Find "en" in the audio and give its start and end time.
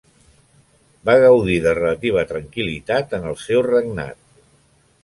3.21-3.31